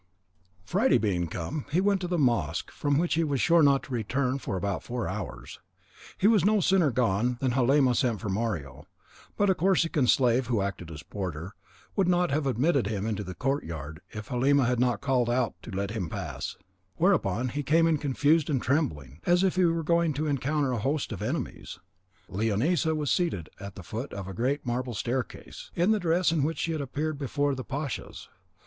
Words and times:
Friday 0.65 0.97
being 0.97 1.27
come, 1.27 1.67
he 1.71 1.79
went 1.79 2.01
to 2.01 2.07
the 2.07 2.17
mosque, 2.17 2.71
from 2.71 2.97
which 2.97 3.13
he 3.13 3.23
was 3.23 3.39
sure 3.39 3.61
not 3.61 3.83
to 3.83 3.93
return 3.93 4.39
for 4.39 4.57
about 4.57 4.81
four 4.81 5.07
hours. 5.07 5.59
He 6.17 6.25
was 6.25 6.43
no 6.43 6.59
sooner 6.59 6.89
gone 6.89 7.37
than 7.39 7.51
Halima 7.51 7.93
sent 7.93 8.19
for 8.19 8.27
Mario; 8.27 8.87
but 9.37 9.47
a 9.51 9.53
Corsican 9.53 10.07
slave 10.07 10.47
who 10.47 10.59
acted 10.59 10.89
as 10.89 11.03
porter, 11.03 11.53
would 11.95 12.07
not 12.07 12.31
have 12.31 12.47
admitted 12.47 12.87
him 12.87 13.05
into 13.05 13.23
the 13.23 13.35
court 13.35 13.63
yard 13.63 14.01
if 14.09 14.29
Halima 14.29 14.65
had 14.65 14.79
not 14.79 15.01
called 15.01 15.29
out 15.29 15.53
to 15.61 15.69
let 15.69 15.91
him 15.91 16.09
pass, 16.09 16.57
whereupon 16.95 17.49
he 17.49 17.61
came 17.61 17.85
in 17.85 17.99
confused 17.99 18.49
and 18.49 18.59
trembling 18.59 19.19
as 19.27 19.43
if 19.43 19.55
he 19.55 19.65
were 19.65 19.83
going 19.83 20.13
to 20.15 20.25
encounter 20.25 20.71
a 20.71 20.79
host 20.79 21.11
of 21.11 21.21
enemies. 21.21 21.77
Leonisa 22.27 22.95
was 22.95 23.11
seated 23.11 23.51
at 23.59 23.75
the 23.75 23.83
foot 23.83 24.13
of 24.13 24.27
a 24.27 24.33
great 24.33 24.65
marble 24.65 24.95
staircase, 24.95 25.69
in 25.75 25.91
the 25.91 25.99
dress 25.99 26.31
in 26.31 26.41
which 26.41 26.57
she 26.57 26.71
had 26.71 26.81
appeared 26.81 27.19
before 27.19 27.53
the 27.53 27.63
pashas. 27.63 28.29